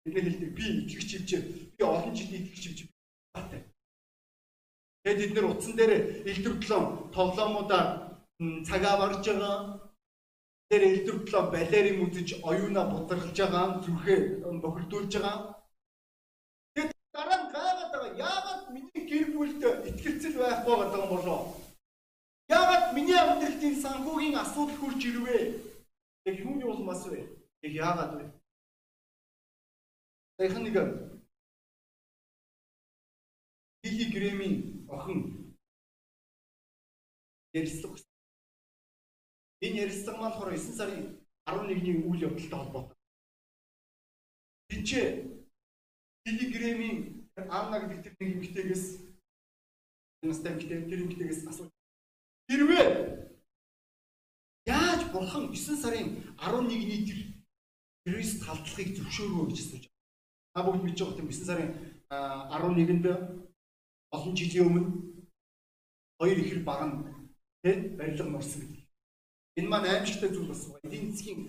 [0.05, 1.31] Бид нэр хэлдэг би итгэгч хивч
[1.77, 2.81] би олон жилийн итгэгч хивч
[3.35, 3.63] батай.
[5.03, 5.93] Тэгээд бид нэр утсан дээр
[6.31, 7.89] элдвэртлэн тоглоомуудаар
[8.69, 9.59] цагаа барж байгаа.
[10.69, 14.21] Тэр элдвэртлэн балерин үзэж оюуна бударлаж байгаа, зүрхээ
[14.63, 15.37] бохирдуулж байгаа.
[16.75, 18.13] Тэгээд дараа нь гайгаад байгаа.
[18.29, 21.41] Яагаад миний гэр бүлд итгэцэл байхгүй байгаа юм болоо?
[22.51, 25.39] Яагаад миний амьдралд энэ санхүүгийн асуудал хурж ирвэ?
[26.29, 27.21] Яг юуны улмаас вэ?
[27.67, 28.25] Яг яагаад вэ?
[30.37, 30.77] Саяхан нэг
[33.87, 35.21] Хиги Грэмийн охин
[37.55, 38.06] ярилцлага
[39.67, 41.03] Энэ ярилцлага маань болохоор 9 сарын
[41.47, 42.97] 11-ний үйл явдалтай холбоотой.
[44.71, 45.07] Тинчээ
[46.55, 46.99] Грэмийн
[47.51, 48.85] Анна гэдэг тэр нэг эмэгтэйгээс
[50.27, 51.71] настай эмэгтэй тэр эмэгтэйгээс асууж
[52.49, 52.87] хэрвээ
[54.67, 57.21] яаж бурхан 9 сарын 11-ний тэр
[58.07, 59.95] Христ халдлагыг зөвшөөрөө гэж асууж байна.
[60.55, 61.71] Та бүгд мэдж байгаа тийм 9 сарын
[62.11, 63.07] 11-нд
[64.17, 64.83] олон жилийн өмнө
[66.19, 66.95] хоёр ихэр баг нь
[67.63, 68.86] тийм барилга нурсан гэдэг.
[69.59, 70.87] Энэ маань аимшигтай зүйл болсон байна.
[70.87, 71.41] Эдийн засгийн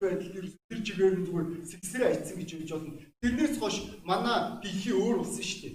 [0.00, 2.92] байдал ер тэр чигээр нь зүгээр сэгсрээ айцсан гэж хэлж болно.
[3.20, 3.76] Тэрнээс хойш
[4.08, 5.74] манай дэлхий өөр болсон шүү дээ.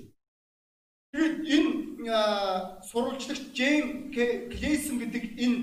[1.13, 1.69] Тэгээд энэ
[2.89, 4.11] сурвалжлагч Джейм
[4.51, 5.57] Клейсон гэдэг энэ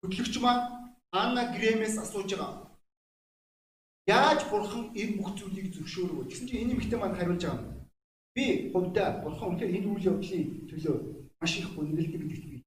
[0.00, 0.64] хөтлөгч маань
[1.12, 2.72] Анна Грэмээс асууж байгаа.
[4.06, 7.86] Яаж бурхан энэ бүх зүйлийг зөвшөөрөв гэсэн чинь энэ эмэгтэй маань хариулж байгаа юм.
[8.34, 10.96] Би хувьдаа бурхан үнэхээр энэ үйл явдлын төлөө
[11.40, 12.58] маш их гүнэлдэг гэдэгт би.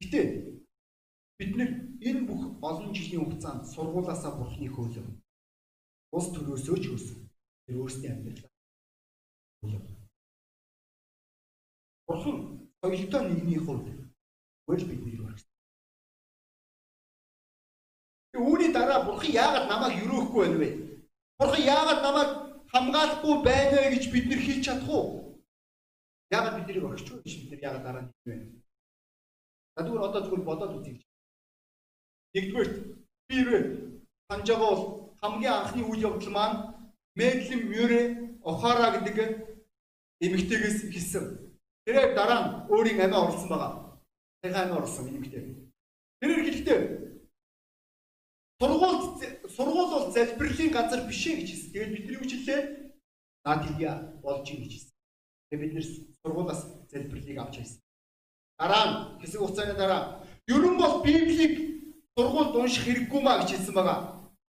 [0.00, 0.20] Гэтэ
[1.38, 1.70] бид нэр
[2.08, 5.06] энэ бүх олон жилийн хугацаанд сургуулаасаа бурхны хөөлөв.
[6.16, 7.18] Ус төрөөсөө ч өсөн.
[7.66, 8.50] Тэр өөрсдийн амьдралаа.
[12.08, 12.36] Бурхан
[12.80, 13.86] соёлтой нэгний хувьд
[14.66, 15.42] хөл бидний багш.
[18.34, 20.68] Үүний дараа бурхан яагаад намайг өрөөхгүй байна вэ?
[21.38, 22.30] Бурхан яагаад намайг
[22.72, 25.06] хамгаалахгүй байна вэ гэж бид нар хэлж чадах уу?
[26.34, 28.58] Яагаад биднийг орхич вэ гэж бид нар яагаад дараа нь хэлвэ?
[29.76, 31.07] Тэгвэл одоо зүгээр бодоод үзье.
[32.34, 32.70] Нэгдүгээр
[33.28, 33.60] би ирвэ
[34.28, 34.82] санаж байгаа бол
[35.20, 36.58] хамгийн анхны үйл явдал маань
[37.18, 38.00] Медлин Мюрэ
[38.44, 39.18] Охара гэдэг
[40.20, 41.24] эмэгтэйгээс хэлсэн.
[41.84, 43.72] Тэрээр дараа нь өөрийн амиа орлсон байгаа.
[44.42, 45.42] Цагаан амиа орлсон эмэгтэй.
[46.20, 46.80] Тэрээр хэлэхдээ
[48.60, 49.02] сургууль
[49.56, 51.72] сургууль бол залбирлын газар биш ээ гэж хэлсэн.
[51.72, 52.60] Тэгээд бидний үжилээ
[53.44, 54.94] наад хийя болж ийн гэж хэлсэн.
[55.48, 55.86] Тэгээд бид нэр
[56.22, 56.62] сургуулаас
[56.92, 57.80] залбирлыг авч хэлсэн.
[58.58, 60.02] Дараа нь хэсэг хугацааны дараа
[60.50, 61.77] ерөн бол Библийг
[62.18, 63.98] сургуульд унших хэрэггүй маа гэж хэлсэн байгаа.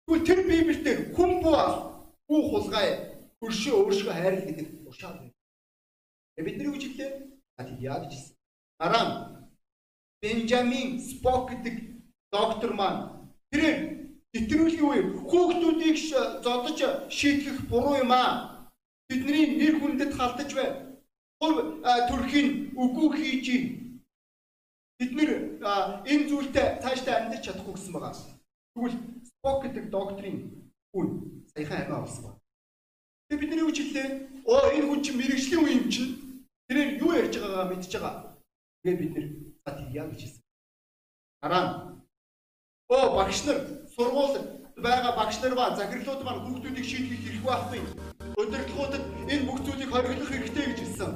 [0.07, 0.87] Тэгвэл тэр Библиэлд
[1.19, 1.59] хүн буу
[2.31, 2.89] хүү хулгай
[3.43, 5.35] хөршөө өөршөө хайрлах гэдэг ушаад байна.
[6.47, 7.11] Бидний үжилээ
[7.83, 8.37] яа гэж хэлсэн.
[8.79, 9.15] Дараа нь
[10.23, 11.77] Бенджамин Спок гэдэг
[12.31, 13.63] доктор маань тэр
[14.31, 15.99] нэвтрүүлгийн үе хүүхдүүдийг
[16.47, 16.79] зодож
[17.11, 18.71] шийтгэх буруу юм аа.
[19.11, 20.95] Бидний нэр хүндэд халтаж байна.
[21.43, 23.47] Хувь төрхийн үгүй хийж
[24.99, 25.31] Бид нэр
[26.09, 28.17] энэ зүйлтэй цаашдаа амьдрч чадахгүй гэсэн байгаа.
[28.73, 28.97] Тэгвэл
[29.29, 30.39] Spock гэдэг доктрийн
[30.89, 31.07] хүн
[31.53, 32.41] саяхан амиа олсон байна.
[33.29, 34.09] Тэгээ бидний юу ч хэллээ.
[34.49, 36.11] Оо энэ хүн чинь мэрэгжлийн үе юм чинь.
[36.69, 38.15] Тэрээр юу ярьж байгаагаа мэдж байгаа.
[38.81, 39.27] Тэгээ бид нэр
[39.65, 40.45] за тийя гэж хэлсэн.
[41.45, 41.73] Дараа нь
[42.89, 43.59] оо багш нар
[43.93, 44.37] сургууль
[44.81, 47.81] байгаа багш нар ба захирлууд маань хүүхдүүдийг шийдвэр хийх байхгүй.
[48.41, 51.13] Удирдлагуудад энэ бүх зүйлийг хориглох хэрэгтэй гэж хэлсэн.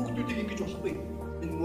[0.00, 1.11] Хүүхдүүдийг ингэж болохгүй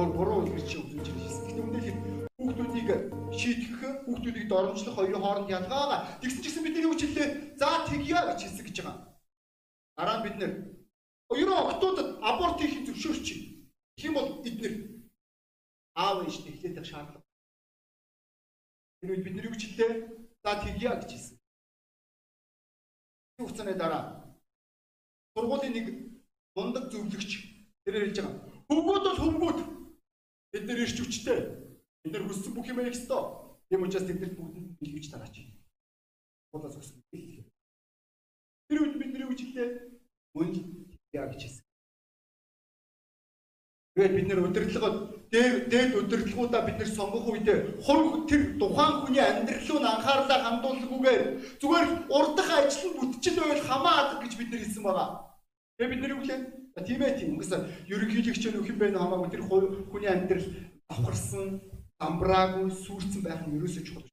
[0.05, 1.43] буруу үлгэрч үзүүлж ирсэн.
[1.47, 1.97] Гэхдээ үнэхээр
[2.37, 2.89] хүүхдүүдийг
[3.33, 6.05] шийтгэх, хүүхдүүдийг доромжлох хоёрын хооронд ялгаа.
[6.21, 8.97] Тэгсэн ч гэсэн бидний хүчлээ за тэгье гэж хэлсэн гэж байгаа.
[9.97, 10.51] Дараа нь бид нэр
[11.33, 13.27] ерөө октодод аборт хийх зөвшөөрч.
[13.97, 14.73] Тэгэх юм бол эднэр
[15.97, 17.25] аав ээж тэглэх шаардлага.
[19.01, 19.91] Тэр үед бидний хүчлээ
[20.45, 21.37] за тэгье гэж хэлсэн.
[23.37, 24.03] Хугацааны дараа
[25.33, 25.87] сургуулийн нэг
[26.55, 27.31] мундаг зөвлөгч
[27.85, 28.41] тэрээр хэлж байгаа.
[28.69, 29.76] Хөвгүүд бол хөвгүүд
[30.51, 31.39] Бид нэр ирч хүчтэй.
[32.03, 33.23] Бид нэр хүссэн бүх юм хийх ёстой.
[33.69, 35.35] Тийм учраас тэднэрт бүгдэнд бэлгэж тараач.
[36.51, 37.03] Бодож өгсөн.
[38.67, 39.69] Тэр үед бидний үжилээ
[40.35, 40.51] мөн
[41.15, 41.65] яа гэж хэлсэн.
[43.97, 44.97] Тэгээд бид нэр удирдлагад
[45.31, 47.47] дээд удирдлагуудаа бид нэр сонгох үед
[47.81, 51.23] хувь тэр тухайн хүний амьдрал руу анхаарлаа хандуулахгүйгээр
[51.59, 55.09] зүгээр урдах ажил нь бүтчихэл байвал хамаадаг гэж бид нэр хэлсэн байгаа.
[55.75, 56.39] Тэгээд бид нэр юу гэлээ
[56.85, 57.31] Тийм ээ тийм.
[57.37, 60.47] Угсаа ерөнхийлөгч нь хэн бэ хамаагүй тэр хүний амьдрал
[60.89, 61.61] давхарсан,
[61.97, 64.09] амбраагүй, сүрцэн байх нь ерөөсөө чухал.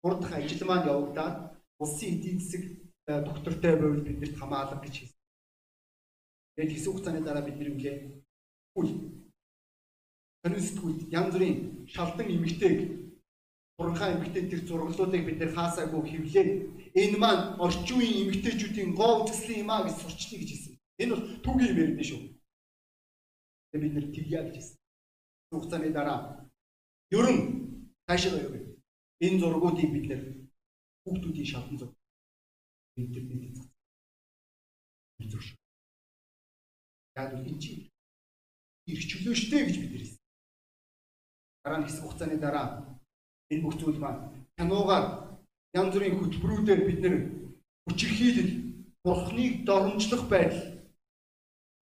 [0.00, 1.36] Хурдах ажил маань явагдаад
[1.82, 2.62] улсын эдийн засаг
[3.08, 5.20] э, доктортой байвал биднэрт хамаалал гэж хэлсэн.
[6.56, 7.96] Тэгээд хэсэг хугацааны дараа бидний үлээ
[8.80, 8.90] үл
[10.40, 13.06] сонин сэтгүүлд янз бүрийн шалдан эмгтэйг
[13.76, 16.48] Буранхаа эмгтэн тэр зураглуудыг бид нэр хаасаагүй хэвлээ.
[16.96, 20.75] Энэ маань орчин үеийн эмгтээчүүдийн гоо үзэсгэлэн юм аа гэж сурчлаа гэж хэлсэн.
[21.02, 22.20] Энэ бол түүгийн юм ярина шүү.
[23.70, 24.78] Тэгээ бид нэр тэгья гэж хэлсэн.
[25.52, 26.18] Хугацааны дараа
[27.12, 27.38] ерөн
[28.06, 28.64] цаашаа явъя.
[29.20, 30.22] Энэ зургуудыг бид нэр
[31.04, 31.96] хүүхдүүдийн шатан зураг
[32.96, 33.72] интернетээр цацсан.
[35.20, 35.46] Үзүүш.
[37.16, 37.88] Яг л энэ чинь
[38.88, 40.20] ирчлөө штэ гэж бид хэлсэн.
[41.62, 42.66] Дараа нь хэсэг хугацааны дараа
[43.52, 45.04] энэ бүх зүйл маань киногаар
[45.76, 47.14] янз бүрийн хөтөлбөрүүдээр бид нэр
[47.84, 48.52] хүчирхийлэл,
[49.04, 50.75] бурхныг доромжлох байдал,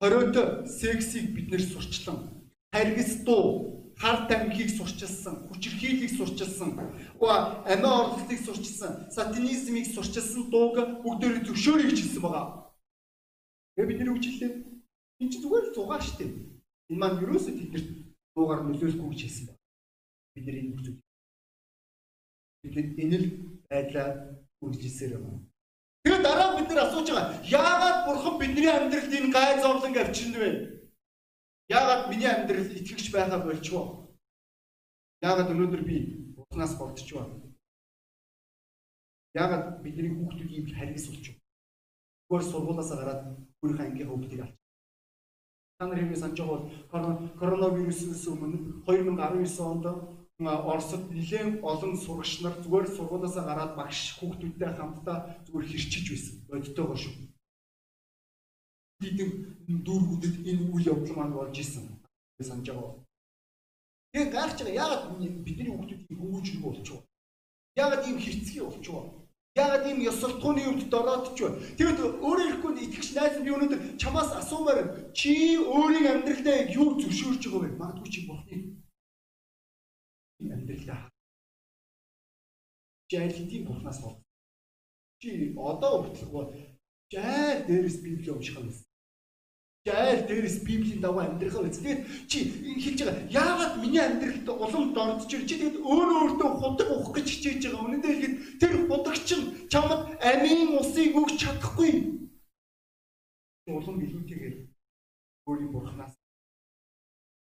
[0.05, 6.77] хориотой сексийг бид нэр сурчлан, харгас дуу, хар тамхиг сурчилсан, хүчирхийллийг сурчилсан,
[7.17, 12.45] уга амиа орлогыг сурчилсан, сатанизмыг сурчилсан дууг бүгдөө зөвшөөрөй гэж хэлсэн байгаа.
[13.77, 14.53] Тэгээ бид нэр үгчлээ.
[15.21, 16.33] Энд чинь зүгээр зугаа штеп.
[16.93, 17.89] Энэ маань юусоо тэднэрт
[18.37, 19.63] дуугаар нөлөөлөхгүй гэж хэлсэн байна.
[20.35, 21.01] Бид нэр энэ бүх зүйл.
[22.61, 23.27] Бид энэ л
[23.73, 24.09] байдлаа
[24.61, 25.41] үргэлжилсээр байна.
[26.05, 27.41] Тэгээ дараа бид нар асууж байгаа.
[27.49, 30.51] Яагаад бурхан бидний амьдралд энэ гай зовлон авчирна вэ?
[31.69, 34.13] Яагаад миний амьдрал итгэгч байхаа болчихвоо?
[35.25, 35.97] Яагаад өнөөдөр би
[36.37, 37.25] бурхнаас болдчихвоо?
[39.33, 41.41] Яагаад бидний хүүхдүүд ийм харгис болчихвоо?
[42.29, 43.23] Зүгээр сургуулаасаа гараад
[43.65, 44.55] өөрийнхөө ангийнхаа хүүхдийг авч.
[45.79, 46.61] Та нар хэрвээ санаж байгаа
[46.93, 49.87] бол коронавирусээс өмнө 2019 онд
[50.41, 56.35] Оросд нэлээд олон сурагч нар зүгээр сургуулаасаа гараад багш хүүхдүүдтэй хамтдаа зүгээр хэрчиж байсан.
[56.51, 57.15] Бодтойгоо шүү.
[58.99, 59.31] Дидэн
[59.87, 61.87] дүүргүүдэд энэ үйл явдал маань болж исэн.
[62.43, 62.99] Санаж байгаа.
[64.13, 65.03] Тэгээ гарч байгаа яагаад
[65.47, 67.01] бидний хүүхдүүд ийм хөвгөжлөг болчихвоо?
[67.79, 69.05] Яагаад ийм хэрцгий болчихвоо?
[69.55, 71.79] Яагаад ийм ёс суртахууны үед дороодч вэ?
[71.79, 77.63] Тэгэд өөрөө ирэхгүй итгэж найз би өнөөдөр чамаас асуумаар чи өөрийн амьдралдаа юу зөвшөөрч байгаа
[77.63, 77.79] вэ?
[77.79, 78.64] Магадгүй чи бурхны
[80.41, 81.11] амьдралдаа
[83.09, 84.17] чи айлтын бурхнаас бол
[85.21, 86.75] чи одоо хүртэл
[87.13, 88.73] жаа дээрс библи унших юм.
[89.87, 91.79] Жаал дээрс библийн дагуу амьдрахаа үз.
[91.79, 92.39] Тэгээд чи
[92.85, 97.27] хэлж байгаа яагаад миний амьдралд улам дордж ир чи тэгээд өөрөө өөртөө худаг уух гэж
[97.29, 97.85] хичээж байгаа.
[97.85, 99.93] Үнэндээ хэлэхэд тэр худагч нь чамд
[100.25, 101.93] амийн усыг өгч чадахгүй.
[103.69, 104.57] Улам билүүтэйгээр
[105.49, 106.13] өөрийн бурхнаас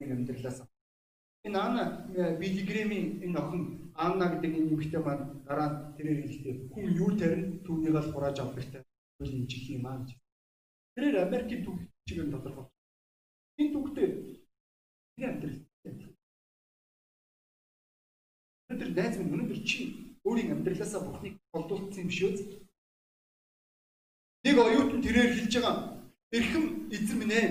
[0.01, 0.72] энэ амьдралаас
[1.47, 1.85] энэ Анна
[2.41, 3.63] Билигрэмийн энэ охин
[3.95, 8.39] Анна гэдэг энэ эмэгтэй маань дараа нь тэрээр хэлэхдээ хүн юу тарин түүнийг л хурааж
[8.41, 8.83] авдагтай.
[9.21, 10.11] Үл энэ чих юм аа гэж.
[10.95, 11.77] Тэрээр Америкийн төв
[12.07, 12.67] чигээр тодорхой.
[13.59, 14.09] Энэ төвхтэй
[15.19, 15.59] энэ амьдрал.
[18.71, 19.79] Өнөөдөр найз минь өнөөдөр чи
[20.25, 22.63] өөрийн амьдралаасаа Бурхныг болдуулсан юм үү?
[24.45, 25.77] Нэг оюутан тэрээр хэлж байгаа.
[26.33, 27.49] Эрхэм эзэн минь ээ.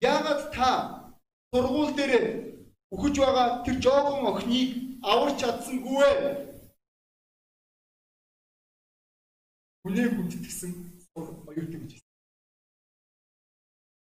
[0.00, 0.70] Яагаад та
[1.52, 2.49] сургууль дээр
[2.94, 4.70] өгөж байгаа тэр жоогон охиныг
[5.12, 6.10] аварч чадсангүй вэ?
[9.82, 10.70] Хүнээ хүндэтгсэн
[11.50, 12.00] оюутан гэж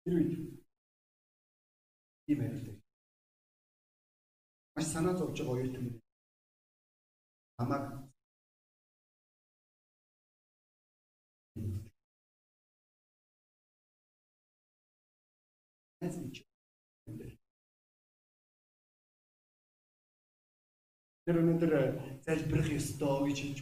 [0.04, 0.32] Тэр үед
[2.28, 2.76] ийм байртай.
[4.76, 5.86] Маш санаа зовж байгаа оюутан
[7.58, 8.03] намайг
[21.24, 21.72] Тэр өнөөдөр
[22.20, 23.58] залбирах ёстой гэж хэлж.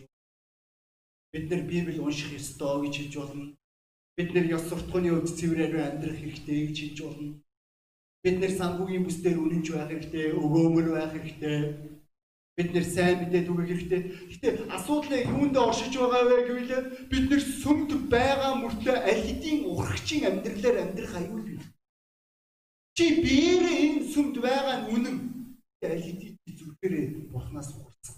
[1.33, 3.47] Бид нар Библийг унших ёстой гэж хэлж болно.
[4.17, 7.39] Бид нэр ёс суртахууны үед цэврээр амьдрах хэрэгтэй гэж хэлж болно.
[8.23, 11.59] Бид нэр санхүүгийн бүсдээр үнэнч байх хэрэгтэй, өгөөмөр байх хэрэгтэй.
[12.59, 14.01] Бид нэр сайн мэдээ түгэх хэрэгтэй.
[14.31, 16.73] Гэтэ асуудал юунд оршиж байгаа вэ гэвэл
[17.11, 21.63] бид нэр сүмд байгаа мөртөө аль хэдийн урагчийн амьдралаар амьдрах аюул бий.
[22.99, 25.17] Чи биеэр энэ сүмд байгаа нь үнэн.
[25.83, 26.32] Аль хэдийн
[26.83, 28.17] зүрхээрээ бурхнаас сурсан.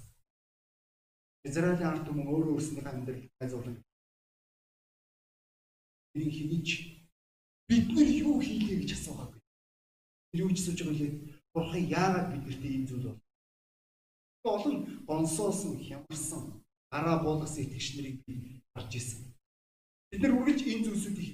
[1.45, 3.77] Израилийн ард түмэн өөрөө өөрсдийнхээ амьдрал хайзуулан
[6.17, 6.69] энэ хинийч
[7.69, 9.41] бид нар юу хийлээ гэж асуугаагүй.
[10.33, 11.13] Тэр юу ч асууж байгаа лээ.
[11.53, 13.21] Бурхан яагаад биднэрт ийм зүйл бол?
[14.45, 14.77] Олон
[15.09, 19.21] гонсоосон, хямарсан, гараа буулгасан итгэгч нарыг би харж ирсэн.
[20.11, 21.33] Бид нар үргэлж энэ зүйлсүүдийг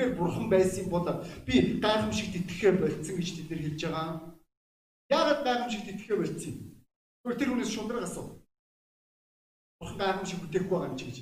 [0.00, 1.06] Тэгэхээр бурхан байсан бол
[1.46, 4.29] би гайхамшигт итгэхэ болцсон гэж тэд нар хэлж байгаа.
[5.10, 6.54] Яагаад гайхамшигт итгэхэ болцсон
[7.24, 7.36] юм?
[7.38, 8.26] Тэр хүнээс шундраг асуу.
[9.78, 11.16] Бурхан гайхамшиг бүтээхгүй байгаа юм чи гэж.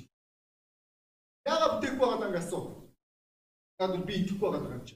[1.49, 2.63] Яагаад бүтэхгүй байгаа даа гэсэн.
[3.79, 4.89] Яагаад би итгэхгүй байгаа даа гэж.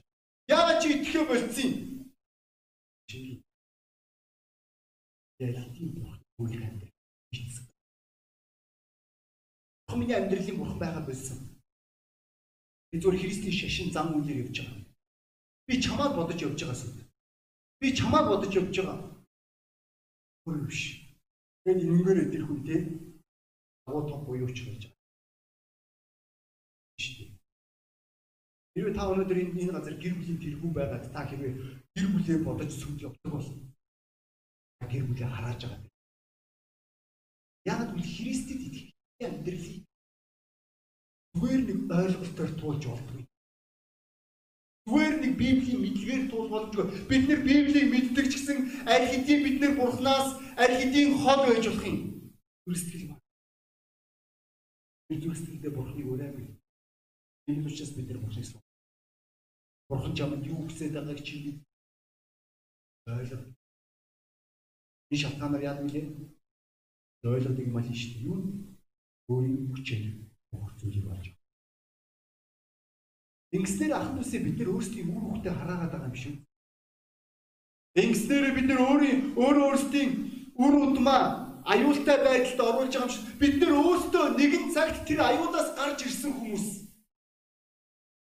[0.54, 1.76] Яагаад чи итгэхэ болцсон юм?
[3.08, 3.44] Чи
[5.38, 5.88] ялтын
[6.38, 6.92] бүхэл амьдрал
[7.30, 7.66] бицсэн.
[9.94, 11.38] Миний амьдралын бурхан байгаа болсон.
[12.90, 14.84] Би зөвхөн Христийн шашин зам үйлээр явж байгаа.
[15.66, 17.03] Би чамаад бодож явж байгаа сүд.
[17.80, 18.98] Би чамаад бодож явж байгаа.
[20.46, 20.82] Өөр биш.
[21.64, 22.76] Тэгээд энэнгээр тэр хүн те
[23.86, 24.94] агуу том буюуч гэж байгаа.
[28.74, 31.52] Хэрвээ та өнөөдөр энэ энэ газар гэр бүлийн тэрхүү байгаад та хэрвээ
[31.94, 33.48] гэр бүлээ бодож сүмд явдаг бол
[34.90, 35.90] гэр бүлээ харааж байгаа.
[37.70, 38.88] Яг л Христэд итгэх
[39.22, 39.78] амьдралыг
[41.34, 43.23] зүгээр нэг ойлголтоор туулж болдгүй.
[44.84, 46.86] Зүгээр нэг Библийн мэдлэгээр туул боломжгүй.
[47.08, 51.64] Бид нэр Библийг мэддэг ч гэсэн аль хэдийн бид нэр Бурханаас аль хэдийн хол байж
[51.64, 51.98] болох юм.
[52.68, 53.16] Зүрстгэл юм.
[55.08, 56.46] Би зүрсгэлдээ Бурханыг өрөөгүй.
[57.48, 58.60] Энэ учраас бид нар Бурханыг суг.
[59.88, 61.64] Бурхан чамд юу хүсэж байгааг чи
[63.08, 63.38] ойлго.
[65.08, 66.06] Би шалтгаанаар яад үлээ.
[67.24, 68.20] Ойлгодог юм аа шүү.
[68.28, 68.40] Юу?
[69.32, 70.04] Өөрийн хүчээр
[70.52, 71.33] бүх зүйлийг байна.
[73.54, 76.34] Ингэснээр ахын үсээ бид нар өөрсдийн үр хөвгтөд хараагаад байгаа юм шүү.
[78.02, 80.10] Ингэснээр бид нар өөрийн өөр өөрсдийн
[80.58, 81.22] үр удмаа
[81.62, 86.32] аюултай байдалд оруулж байгаа юм шиг бид нар өөрсдөө нэгэн цагт тэр аюулаас гарч ирсэн
[86.34, 86.66] хүмүүс.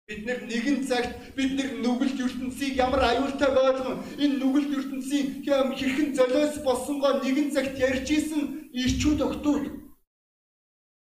[0.08, 6.10] Бид нар нэгэн цагт бид нар нүгэлт ертөнцийг ямар аюултай болгон энэ нүгэлт ертөнцийн хэрхэн
[6.18, 8.42] золиос болсонгоо нэгэн цагт ярьж исэн
[8.74, 9.66] ирчүүд өгтүүл.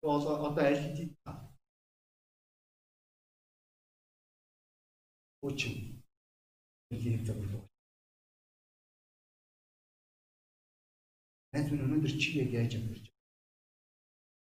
[0.05, 1.11] Одоо одоо аль хэдийн
[5.45, 6.01] Үчин.
[6.89, 7.61] Нэлийн зөвлөө.
[11.53, 13.21] Найз минь өнөөдөр чи яг яаж амьдарч байна?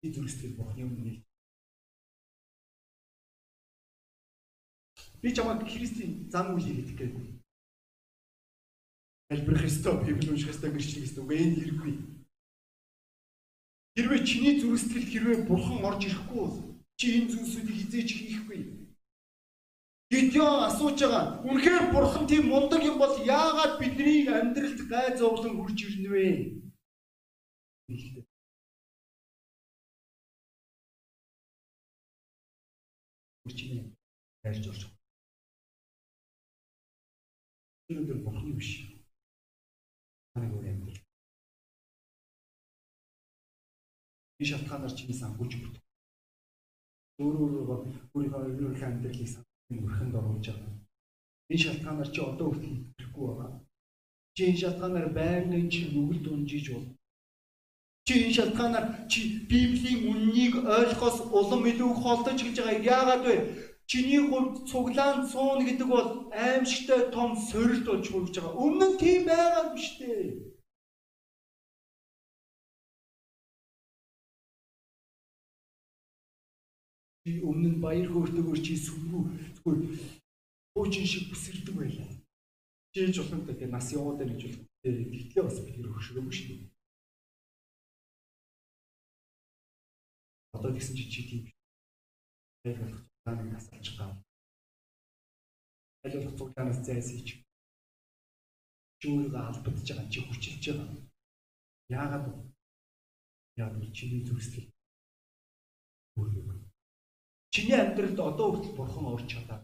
[0.01, 1.25] Би зүрхсэтгэл Бурхны өмнө
[5.25, 7.41] Би чамайг Христийн зам үйл хийх гээгүй.
[9.33, 11.93] Альбер Христо Библи унших хэвээр гэрчлэх гэсэн үг энэ хэрэггүй.
[13.97, 16.57] Хэрвээ чиний зүрхсэтгэл хэрвээ Бурхан орж ирэхгүй бол
[17.01, 18.84] чи энэ зүйлсүүдийг хизээч хийхгүй.
[20.15, 21.25] Гидеон асууж байгаа.
[21.49, 26.27] Үнэхээр бурхан тийм мундаг юм бол яагаад бидний амьдралд гай зовлон хурж ирнэ вэ?
[33.47, 33.83] Үрчнээ
[34.43, 34.83] хайрж орж.
[37.91, 38.71] Өнөөдөр бурхан биш.
[40.33, 41.01] Таныг өөр амьдрал.
[44.39, 45.83] Би шалтгаанаар чиний сангуулж өгдөг.
[47.19, 47.83] Өөр өөрөөр
[48.15, 49.54] өөрийнхөө амьдралыг
[49.85, 50.73] өрхөнд оруулж байгаа.
[51.51, 53.53] Энэ шалтгаанаар чи одоо хүртэл итгэхгүй байгаа.
[54.35, 56.87] Чи энэ шалтгаанаар байнгын чи нүгэл дунжиж бол.
[58.07, 62.87] Чи энэ шалтгаанаар чи Библийн үннийг ойлгохоос улам илүү холдож эхэлж байгаа.
[62.97, 63.37] Яагаад вэ?
[63.91, 68.61] Чиний хувьд цуглаан цуун гэдэг бол аимшигтай том сорилт болж хурж байгаа.
[68.65, 70.54] Өмнө нь тийм байгаа биш дээ.
[77.25, 79.23] Би өмнө нь баяр хөөртэйгээр чи сүргүү
[79.57, 79.81] зүгээр
[80.77, 82.11] хуучин шиг бүсэрдэг байлаа.
[82.93, 86.69] Чийж болох гэдэг нас яваад гэж бол тэгтлээ бас бид хөршрөөгүй шүү дээ.
[90.55, 91.43] Одоо тэгсэн чи чи тийм
[92.63, 94.13] байх болох цуглааныг насалж гав.
[96.05, 97.27] Аль болох цуглаанаас зайсаж
[99.01, 101.01] чи өөрийгөө албадж байгаа чи хүчилж байгаа.
[101.89, 102.27] Яагаад
[103.57, 104.69] яагаад чиний зүрхсэл
[106.21, 106.64] өөрийгөө
[107.55, 109.61] Чиний амьдралд одоо хүртэл бурхан орж чадаа.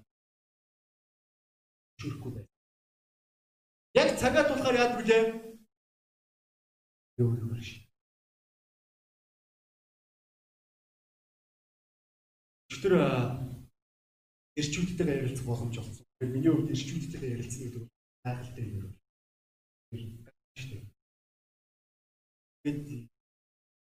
[1.98, 2.50] Шүрхгүй байна.
[3.98, 5.22] Яг цагаа тулахаар яад вүлээ?
[7.18, 7.82] Юу юу ши.
[12.70, 12.94] Өчтөр
[14.60, 16.06] эрчүүдтэйгээ ярилцах боломж олсон.
[16.22, 17.90] Миний хувьд эрчүүдтэйгээ ярилцсан гэдэг нь
[18.22, 18.94] гайхалтай юм.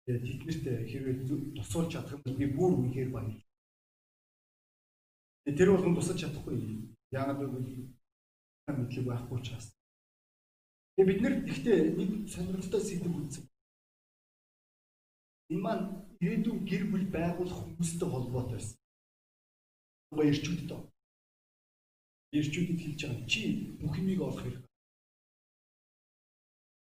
[0.10, 1.16] Тэгээд тэднэрт хэрвээ
[1.62, 3.49] тусуулж чадах юм бол би бүр үнэхээр баярлалаа.
[5.46, 6.58] Тэр болгон тусаж чадахгүй.
[7.12, 7.90] Яагаад гэвэл
[8.78, 9.72] мэдлэг байхгүй учраас.
[10.96, 13.44] Тэгээ бид нэр ихтэй нэг сонирхолтой сэдв үзсэн.
[15.50, 15.86] Энэ маань
[16.22, 18.78] ирээдүйн гэр бүл байгуулах хүмүүстэй холбоотой байсан.
[20.12, 20.82] Угаа ирчүүдтэй.
[22.38, 23.42] Ирчүүдэд хэлж байгаа чи
[23.82, 24.66] бүх юмыг олох хэрэг.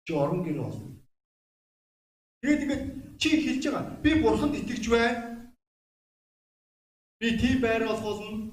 [0.06, 0.98] Чи орон гэр олно.
[2.42, 2.84] Тэгээд ингээд
[3.20, 5.27] чи хэлж байгаа би бурханд итгэж байна
[7.20, 8.52] Би тийм байр олгоолно.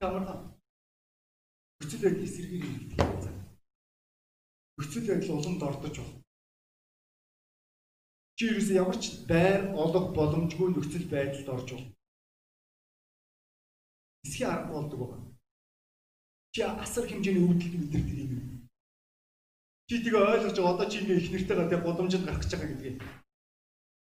[0.00, 0.40] Тамархан.
[1.78, 3.34] Хүчил байдал эсэргийг хэлдэг.
[4.76, 6.22] Хүчил байдал уламд ордож байна.
[8.36, 11.92] Чи ерөөс ямар ч байр олох боломжгүй нөхцөл байдалд орж байна.
[14.24, 15.28] Эсхий арга болдог байна.
[16.54, 18.32] Чи асар хэмжээний үүдэлд өдөртөг юм.
[19.88, 23.23] Чи тэгээ ойлгож байгаа одоо чи ингээ их нэртэйгээ тэг гудамжид гарах гэж байгаа гэдгийг.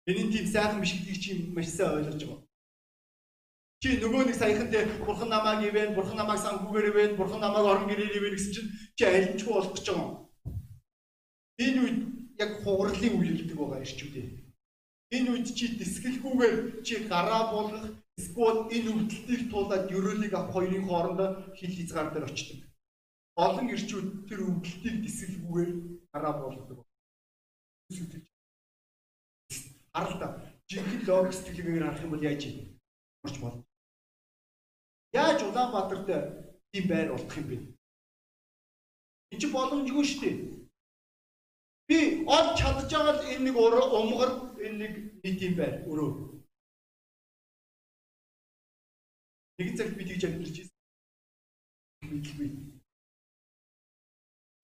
[0.09, 2.41] Энийн тийм сайхан биш гэдгийг чи маш сайн ойлгож байгаа.
[3.81, 7.89] Чи нөгөө нэг саяхан дээр бурхан намайг ивэн, бурхан намайг сангуугаар ивэн, бурхан намайг орон
[7.89, 10.13] гэрээр ивэн гэсэн чинь чи алинчгүй болох гэж байгаа юм.
[11.65, 11.99] Энэ үед
[12.45, 14.27] яг хугарлын үе гэдэг байгаа ирчүүдээ.
[15.17, 17.85] Энэ үед чи дэсгэлгүйгээр чи гараа болгох
[18.21, 22.59] эсвэл энэ өвдөлтийг туулаад ерөөлийг авах хоёрын хоорондоо хил хязгаар дээр очдог.
[23.37, 25.73] Олон ирчүүд тэр өвдөлтийг дэсгэлгүйгээр
[26.13, 26.85] гараа болгодог.
[29.95, 30.27] Харалта
[30.71, 32.57] жинхэнэ логик сэтгэлгээгээр харах юм бол яаж юм?
[33.25, 33.65] Орч болно.
[35.13, 36.09] Яаж Улаанбаатарт
[36.73, 37.57] тийм байр олдох юм бэ?
[39.33, 40.37] Энд чи боломжгүй шүү дээ.
[41.89, 41.99] Би
[42.37, 44.31] олж чадж байгаа л энэ нэг умгар
[44.67, 46.11] энэ нэг нийт юм байр өрөө.
[49.59, 50.77] Нэгэн цагт би тэгж амьдарч ирсэн.
[52.11, 52.49] Мэдлгүй.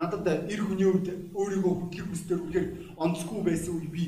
[0.01, 2.67] Надад эр хүний үед өөрийгөө хөдлөх хүсдээр үгээр
[3.03, 4.05] онцгүй байсан үе би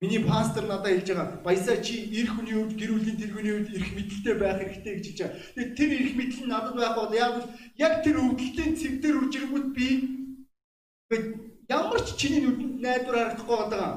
[0.00, 3.90] Миний пастор надад хэлж байгаа баясаа чи эр хүний үед гэр бүлийн тэргүүний үед эрх
[3.98, 5.38] мэдэлтэй байх хэрэгтэй гэж хэлж байгаа.
[5.54, 7.34] Тэгээд тэр эрх мэдэл нь надад байх бол яг
[7.74, 9.88] яг тэр өвдөлтийн цэв дээр үрж ирэнгүүт би
[11.66, 13.90] ямар ч чиний нүдэнд найдвар харагдахгүй байгаа.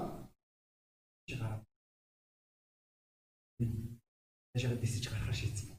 [1.29, 1.61] Чи гараа.
[4.57, 5.69] Яшаа дисэж гарахаар шийдсэн.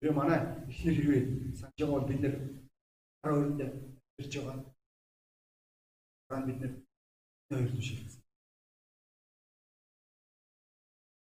[0.00, 0.40] Тэгээ манай
[0.72, 1.22] эхнэр хэрвээ
[1.60, 2.34] санаж байгаа бол бид нэр
[3.20, 3.68] хараа өрөндөө
[4.16, 4.56] ирж байгаа.
[6.32, 6.72] Ган бид нэр
[7.50, 8.22] түшилсэн.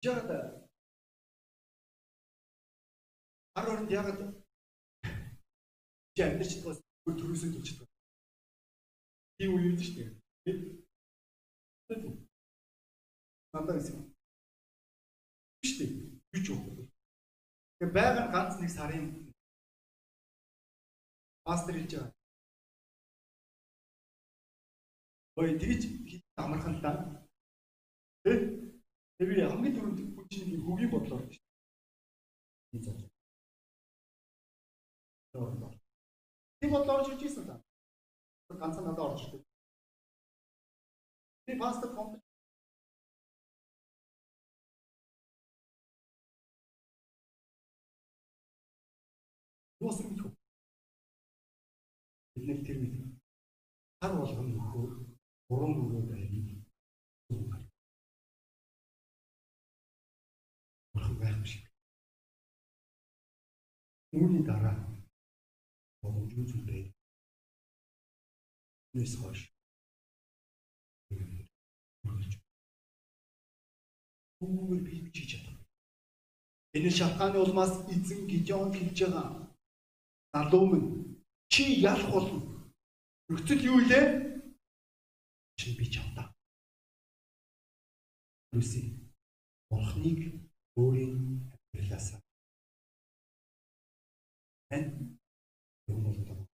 [0.03, 0.29] Жаад
[3.55, 4.19] хар оронд ягаад
[6.15, 7.49] чи амьдарч байгаа бүр төрөөсөө
[7.79, 7.91] байгаа.
[9.37, 10.09] Тийм үе үү шүү дээ.
[13.53, 13.97] Надад гэсэн.
[15.67, 15.91] Шүү дээ.
[16.35, 16.59] Юу ч юм.
[17.77, 19.05] Тэгээ байгаа ганц нэг сарын
[21.45, 22.22] пастор хэлж байгаа.
[25.35, 25.81] Ой тэгж
[26.41, 26.91] амархан л да.
[28.23, 28.31] Тэ?
[29.17, 31.43] Тэг би хамгийн түрүүнд хүн чинь хөгийн бодлоор шүү
[32.83, 33.09] дээ.
[36.59, 37.55] Тийм бодлоор ирж ирсэн та.
[38.49, 39.41] Ганцхан надад орж ирсэн.
[41.45, 42.21] Би пастор компани
[49.83, 50.31] Юус мэдв.
[52.35, 52.95] Бид нэг тэр мэд.
[53.99, 55.02] Хар болгоно нөхөр
[55.53, 56.39] уран бүрөө байна.
[60.93, 61.63] Бурхан байх шиг.
[64.13, 64.75] Үүний дараа
[66.01, 66.83] боломжгүй зүйлээ
[68.93, 69.49] Нүс хойш.
[74.43, 75.57] Үүгээр би хийж чадах.
[76.77, 79.49] Энэ шалтгааны улмаас эзэн Гидеон хэлж байгаа.
[80.33, 80.89] Залуу минь
[81.49, 82.39] чи ялах болно.
[83.29, 84.32] Нөхцөл юу илээ?
[85.63, 86.27] чинь би чамтай.
[88.51, 88.81] Люси
[89.69, 90.19] бурхныг
[90.75, 91.15] өөрийн
[91.71, 92.19] амьдралаасаа
[94.75, 94.83] эн
[95.87, 96.52] юм уу